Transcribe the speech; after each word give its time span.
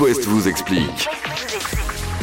West 0.00 0.26
vous 0.26 0.46
explique. 0.46 1.08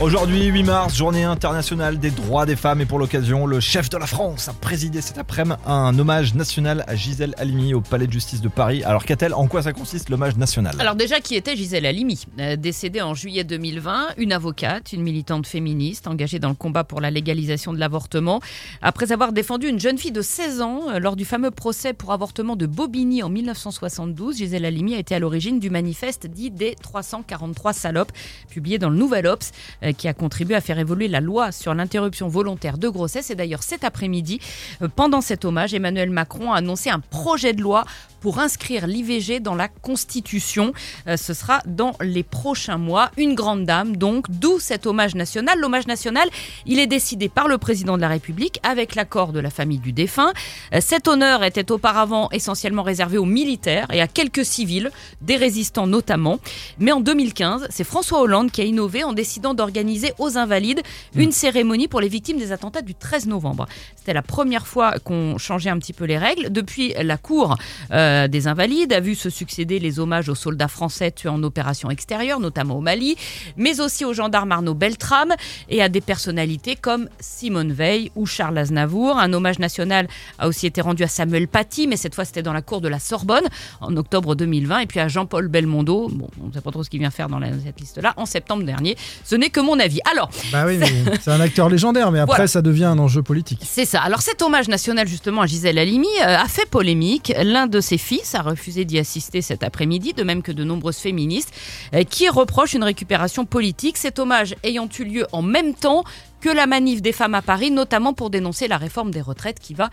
Aujourd'hui, 0.00 0.46
8 0.46 0.62
mars, 0.62 0.96
journée 0.96 1.24
internationale 1.24 1.98
des 1.98 2.10
droits 2.10 2.46
des 2.46 2.56
femmes. 2.56 2.80
Et 2.80 2.86
pour 2.86 2.98
l'occasion, 2.98 3.46
le 3.46 3.60
chef 3.60 3.90
de 3.90 3.98
la 3.98 4.06
France 4.06 4.48
a 4.48 4.54
présidé 4.54 5.02
cet 5.02 5.18
après-midi 5.18 5.60
un 5.66 5.98
hommage 5.98 6.34
national 6.34 6.84
à 6.86 6.96
Gisèle 6.96 7.34
Halimi 7.36 7.74
au 7.74 7.82
Palais 7.82 8.06
de 8.06 8.12
justice 8.12 8.40
de 8.40 8.48
Paris. 8.48 8.82
Alors 8.82 9.04
qu'a-t-elle? 9.04 9.34
En 9.34 9.46
quoi 9.46 9.62
ça 9.62 9.74
consiste 9.74 10.08
l'hommage 10.08 10.38
national? 10.38 10.74
Alors 10.78 10.94
déjà, 10.94 11.20
qui 11.20 11.34
était 11.34 11.54
Gisèle 11.54 11.84
Halimi? 11.84 12.24
Euh, 12.38 12.56
Décédée 12.56 13.02
en 13.02 13.12
juillet 13.12 13.44
2020, 13.44 14.14
une 14.16 14.32
avocate, 14.32 14.94
une 14.94 15.02
militante 15.02 15.46
féministe 15.46 16.06
engagée 16.06 16.38
dans 16.38 16.48
le 16.48 16.54
combat 16.54 16.82
pour 16.82 17.02
la 17.02 17.10
légalisation 17.10 17.74
de 17.74 17.78
l'avortement. 17.78 18.40
Après 18.80 19.12
avoir 19.12 19.32
défendu 19.34 19.68
une 19.68 19.80
jeune 19.80 19.98
fille 19.98 20.12
de 20.12 20.22
16 20.22 20.62
ans 20.62 20.80
euh, 20.88 20.98
lors 20.98 21.14
du 21.14 21.26
fameux 21.26 21.50
procès 21.50 21.92
pour 21.92 22.12
avortement 22.14 22.56
de 22.56 22.64
Bobigny 22.64 23.22
en 23.22 23.28
1972, 23.28 24.38
Gisèle 24.38 24.64
Halimi 24.64 24.94
a 24.94 24.98
été 24.98 25.14
à 25.14 25.18
l'origine 25.18 25.60
du 25.60 25.68
manifeste 25.68 26.26
dit 26.26 26.50
des 26.50 26.74
343 26.82 27.74
salopes, 27.74 28.12
publié 28.48 28.78
dans 28.78 28.88
le 28.88 28.96
Nouvel 28.96 29.26
Obs, 29.26 29.50
euh, 29.82 29.89
qui 29.92 30.08
a 30.08 30.14
contribué 30.14 30.54
à 30.54 30.60
faire 30.60 30.78
évoluer 30.78 31.08
la 31.08 31.20
loi 31.20 31.52
sur 31.52 31.74
l'interruption 31.74 32.28
volontaire 32.28 32.78
de 32.78 32.88
grossesse. 32.88 33.30
Et 33.30 33.34
d'ailleurs, 33.34 33.62
cet 33.62 33.84
après-midi, 33.84 34.40
euh, 34.82 34.88
pendant 34.94 35.20
cet 35.20 35.44
hommage, 35.44 35.74
Emmanuel 35.74 36.10
Macron 36.10 36.52
a 36.52 36.56
annoncé 36.56 36.90
un 36.90 37.00
projet 37.00 37.52
de 37.52 37.62
loi 37.62 37.84
pour 38.20 38.38
inscrire 38.38 38.86
l'IVG 38.86 39.40
dans 39.40 39.54
la 39.54 39.68
Constitution. 39.68 40.72
Euh, 41.08 41.16
ce 41.16 41.34
sera 41.34 41.60
dans 41.66 41.94
les 42.00 42.22
prochains 42.22 42.78
mois. 42.78 43.10
Une 43.16 43.34
grande 43.34 43.64
dame, 43.64 43.96
donc, 43.96 44.26
d'où 44.30 44.58
cet 44.58 44.86
hommage 44.86 45.14
national. 45.14 45.58
L'hommage 45.58 45.86
national, 45.86 46.28
il 46.66 46.78
est 46.78 46.86
décidé 46.86 47.28
par 47.28 47.48
le 47.48 47.58
président 47.58 47.96
de 47.96 48.02
la 48.02 48.08
République 48.08 48.60
avec 48.62 48.94
l'accord 48.94 49.32
de 49.32 49.40
la 49.40 49.50
famille 49.50 49.78
du 49.78 49.92
défunt. 49.92 50.32
Euh, 50.74 50.80
Cet 50.80 51.08
honneur 51.08 51.44
était 51.44 51.70
auparavant 51.72 52.28
essentiellement 52.32 52.82
réservé 52.82 53.18
aux 53.18 53.24
militaires 53.24 53.86
et 53.92 54.00
à 54.00 54.06
quelques 54.06 54.44
civils, 54.44 54.90
des 55.20 55.36
résistants 55.36 55.86
notamment. 55.86 56.38
Mais 56.78 56.92
en 56.92 57.00
2015, 57.00 57.68
c'est 57.70 57.84
François 57.84 58.20
Hollande 58.20 58.50
qui 58.50 58.60
a 58.60 58.64
innové 58.64 59.04
en 59.04 59.12
décidant 59.12 59.54
d'organiser 59.54 60.12
aux 60.18 60.36
Invalides 60.36 60.82
une 61.14 61.32
cérémonie 61.32 61.88
pour 61.88 62.00
les 62.00 62.08
victimes 62.08 62.38
des 62.38 62.52
attentats 62.52 62.82
du 62.82 62.94
13 62.94 63.26
novembre. 63.26 63.66
C'était 63.96 64.12
la 64.12 64.22
première 64.22 64.66
fois 64.66 64.98
qu'on 65.04 65.38
changeait 65.38 65.70
un 65.70 65.78
petit 65.78 65.92
peu 65.92 66.04
les 66.04 66.18
règles. 66.18 66.50
Depuis, 66.50 66.94
la 67.00 67.16
Cour 67.16 67.56
euh, 67.90 68.09
des 68.28 68.46
Invalides 68.46 68.92
a 68.92 69.00
vu 69.00 69.14
se 69.14 69.30
succéder 69.30 69.78
les 69.78 69.98
hommages 69.98 70.28
aux 70.28 70.34
soldats 70.34 70.68
français 70.68 71.10
tués 71.10 71.28
en 71.28 71.42
opération 71.42 71.90
extérieure, 71.90 72.40
notamment 72.40 72.76
au 72.76 72.80
Mali, 72.80 73.16
mais 73.56 73.80
aussi 73.80 74.04
aux 74.04 74.12
gendarmes 74.14 74.52
Arnaud 74.52 74.74
Beltrame 74.74 75.32
et 75.68 75.82
à 75.82 75.88
des 75.88 76.00
personnalités 76.00 76.76
comme 76.76 77.08
Simone 77.20 77.72
Veil 77.72 78.10
ou 78.16 78.26
Charles 78.26 78.58
Aznavour. 78.58 79.18
Un 79.18 79.32
hommage 79.32 79.58
national 79.58 80.08
a 80.38 80.48
aussi 80.48 80.66
été 80.66 80.80
rendu 80.80 81.02
à 81.02 81.08
Samuel 81.08 81.48
Paty, 81.48 81.86
mais 81.86 81.96
cette 81.96 82.14
fois 82.14 82.24
c'était 82.24 82.42
dans 82.42 82.52
la 82.52 82.62
cour 82.62 82.80
de 82.80 82.88
la 82.88 82.98
Sorbonne 82.98 83.44
en 83.80 83.96
octobre 83.96 84.34
2020, 84.34 84.80
et 84.80 84.86
puis 84.86 85.00
à 85.00 85.08
Jean-Paul 85.08 85.48
Belmondo, 85.48 86.08
bon, 86.10 86.28
on 86.42 86.48
ne 86.48 86.52
sait 86.52 86.60
pas 86.60 86.70
trop 86.70 86.82
ce 86.84 86.90
qu'il 86.90 87.00
vient 87.00 87.10
faire 87.10 87.28
dans 87.28 87.38
la- 87.38 87.48
cette 87.64 87.80
liste-là, 87.80 88.14
en 88.16 88.26
septembre 88.26 88.62
dernier. 88.64 88.96
Ce 89.24 89.34
n'est 89.36 89.50
que 89.50 89.60
mon 89.60 89.78
avis. 89.78 90.00
Alors, 90.10 90.30
Bah 90.52 90.64
oui, 90.66 90.78
c'est 91.22 91.30
un 91.30 91.40
acteur 91.40 91.68
légendaire, 91.68 92.10
mais 92.12 92.18
après 92.20 92.36
Voilà. 92.36 92.46
ça 92.48 92.62
devient 92.62 92.84
un 92.84 92.98
enjeu 92.98 93.22
politique. 93.22 93.60
c'est 93.64 93.84
ça. 93.84 94.00
Alors 94.00 94.22
cet 94.22 94.42
hommage 94.42 94.68
national 94.68 95.06
justement 95.08 95.42
à 95.42 95.46
Gisèle 95.46 95.78
Halimi 95.78 96.08
euh, 96.22 96.36
a 96.36 96.46
fait 96.48 96.68
polémique. 96.68 97.32
L'un 97.42 97.66
de 97.66 97.80
ses 97.80 97.98
fils 98.00 98.34
a 98.34 98.42
refusé 98.42 98.84
d'y 98.84 98.98
assister 98.98 99.42
cet 99.42 99.62
après-midi, 99.62 100.12
de 100.12 100.24
même 100.24 100.42
que 100.42 100.52
de 100.52 100.64
nombreuses 100.64 100.98
féministes, 100.98 101.52
euh, 101.94 102.02
qui 102.02 102.28
reprochent 102.28 102.74
une 102.74 102.84
récupération 102.84 103.46
politique. 103.46 103.96
Cet 103.96 104.18
hommage 104.18 104.56
ayant 104.64 104.88
eu 104.98 105.04
lieu 105.04 105.26
en 105.32 105.42
même 105.42 105.74
temps 105.74 106.04
que 106.40 106.48
la 106.48 106.66
manif 106.66 107.02
des 107.02 107.12
femmes 107.12 107.34
à 107.34 107.42
Paris, 107.42 107.70
notamment 107.70 108.14
pour 108.14 108.30
dénoncer 108.30 108.66
la 108.66 108.78
réforme 108.78 109.10
des 109.10 109.20
retraites 109.20 109.60
qui 109.60 109.74
va 109.74 109.90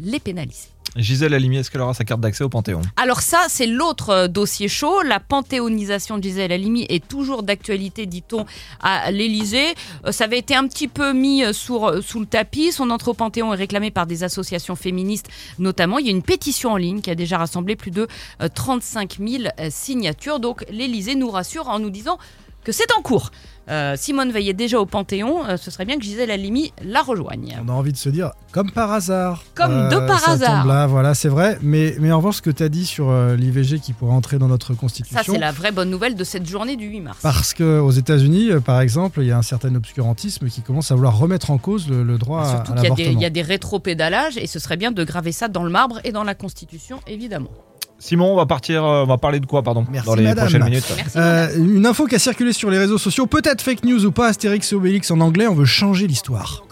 les 0.00 0.18
pénaliser. 0.18 0.68
Gisèle 0.96 1.34
Halimi, 1.34 1.58
est-ce 1.58 1.70
qu'elle 1.70 1.80
aura 1.80 1.94
sa 1.94 2.04
carte 2.04 2.20
d'accès 2.20 2.44
au 2.44 2.48
Panthéon? 2.48 2.82
Alors 2.96 3.20
ça, 3.20 3.46
c'est 3.48 3.66
l'autre 3.66 4.10
euh, 4.10 4.28
dossier 4.28 4.68
chaud. 4.68 5.02
La 5.02 5.20
panthéonisation 5.20 6.18
de 6.18 6.22
Gisèle 6.22 6.52
Halimi 6.52 6.86
est 6.88 7.06
toujours 7.06 7.42
d'actualité, 7.42 8.06
dit-on, 8.06 8.46
à 8.80 9.10
l'Élysée. 9.10 9.74
Euh, 10.06 10.12
Ça 10.12 10.24
avait 10.24 10.38
été 10.38 10.54
un 10.54 10.66
petit 10.66 10.88
peu 10.88 11.12
mis 11.12 11.44
euh, 11.44 11.52
sous, 11.52 11.78
le 11.80 12.26
tapis. 12.26 12.72
Son 12.72 12.90
entrée 12.90 13.10
au 13.10 13.14
Panthéon 13.14 13.52
est 13.54 13.56
réclamée 13.56 13.90
par 13.90 14.06
des 14.06 14.24
associations 14.24 14.76
féministes 14.76 15.28
notamment. 15.58 15.98
Il 15.98 16.06
y 16.06 16.08
a 16.08 16.12
une 16.12 16.22
pétition 16.22 16.72
en 16.72 16.76
ligne 16.76 17.00
qui 17.00 17.10
a 17.10 17.14
déjà 17.14 17.38
rassemblé 17.38 17.76
plus 17.76 17.90
de 17.90 18.08
euh, 18.40 18.48
35 18.52 19.18
000 19.18 19.44
euh, 19.44 19.68
signatures. 19.70 20.40
Donc 20.40 20.64
l'Élysée 20.70 21.14
nous 21.14 21.30
rassure 21.30 21.68
en 21.68 21.78
nous 21.78 21.90
disant 21.90 22.18
que 22.64 22.72
c'est 22.72 22.90
en 22.98 23.02
cours. 23.02 23.30
Euh, 23.68 23.94
Simone 23.96 24.32
Veil 24.32 24.48
est 24.48 24.54
déjà 24.54 24.80
au 24.80 24.86
Panthéon. 24.86 25.44
Euh, 25.46 25.56
ce 25.56 25.70
serait 25.70 25.84
bien 25.84 25.96
que 25.96 26.02
Gisèle 26.02 26.30
Halimi 26.32 26.72
la 26.82 27.02
rejoigne. 27.02 27.56
On 27.64 27.68
a 27.68 27.72
envie 27.72 27.92
de 27.92 27.96
se 27.96 28.08
dire, 28.08 28.32
comme 28.50 28.72
par 28.72 28.90
hasard. 28.90 29.44
Euh, 29.44 29.50
Comme 29.54 29.88
de 29.90 30.06
par 30.08 30.18
ça 30.18 30.32
hasard. 30.32 30.62
tombe 30.62 30.68
là, 30.72 30.86
voilà, 30.88 31.14
c'est 31.14 31.28
vrai. 31.28 31.56
Mais, 31.62 31.94
mais 32.00 32.10
en 32.10 32.16
revanche, 32.16 32.36
ce 32.38 32.42
que 32.42 32.50
tu 32.50 32.64
as 32.64 32.68
dit 32.68 32.84
sur 32.84 33.10
euh, 33.10 33.36
l'IVG 33.36 33.78
qui 33.78 33.92
pourrait 33.92 34.14
entrer 34.14 34.38
dans 34.38 34.48
notre 34.48 34.72
Ça, 34.74 34.80
constitution. 34.80 35.34
c'est 35.34 35.38
la 35.38 35.52
vraie 35.52 35.70
bonne 35.70 35.88
nouvelle 35.90 36.16
de 36.16 36.24
cette 36.24 36.46
journée 36.46 36.74
du 36.74 36.86
8 36.86 37.00
mars. 37.00 37.18
Parce 37.22 37.54
qu'aux 37.54 37.90
États-Unis, 37.92 38.50
euh, 38.50 38.60
par 38.60 38.80
exemple, 38.80 39.20
il 39.20 39.28
y 39.28 39.32
a 39.32 39.38
un 39.38 39.42
certain 39.42 39.72
obscurantisme 39.76 40.48
qui 40.48 40.62
commence 40.62 40.90
à 40.90 40.96
vouloir 40.96 41.16
remettre 41.16 41.52
en 41.52 41.58
cause 41.58 41.88
le, 41.88 42.02
le 42.02 42.18
droit 42.18 42.42
à, 42.42 42.64
Surtout 42.64 42.72
à 42.72 42.74
qu'il 42.74 42.74
y, 42.74 42.80
a 42.80 42.82
des- 42.82 42.88
l'avortement. 43.04 43.18
il 43.20 43.22
y 43.22 43.26
a 43.26 43.30
des 43.30 43.42
rétropédalages 43.42 44.36
et 44.36 44.48
ce 44.48 44.58
serait 44.58 44.76
bien 44.78 44.90
de 44.90 45.04
graver 45.04 45.30
ça 45.32 45.46
dans 45.46 45.62
le 45.62 45.70
marbre 45.70 46.00
et 46.02 46.10
dans 46.10 46.24
la 46.24 46.34
Constitution, 46.34 46.98
évidemment. 47.06 47.50
Simon, 48.00 48.32
on 48.32 48.36
va 48.36 48.46
partir, 48.46 48.82
euh, 48.82 49.02
on 49.04 49.06
va 49.06 49.18
parler 49.18 49.40
de 49.40 49.46
quoi, 49.46 49.62
pardon, 49.62 49.84
Merci, 49.92 50.06
dans 50.08 50.14
les 50.14 50.24
madame. 50.24 50.46
prochaines 50.46 50.64
minutes 50.64 50.92
Merci. 50.96 51.18
Euh, 51.18 51.48
une 51.58 51.84
info 51.84 52.06
qui 52.06 52.14
a 52.14 52.18
circulé 52.18 52.52
sur 52.54 52.70
les 52.70 52.78
réseaux 52.78 52.96
sociaux, 52.96 53.26
peut-être 53.26 53.60
fake 53.60 53.84
news 53.84 54.06
ou 54.06 54.10
pas, 54.10 54.28
Astérix 54.28 54.72
et 54.72 54.74
Obélix 54.74 55.10
en 55.10 55.20
anglais, 55.20 55.46
on 55.46 55.54
veut 55.54 55.66
changer 55.66 56.06
l'histoire. 56.06 56.64